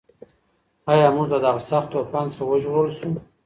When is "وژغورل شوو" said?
2.47-3.15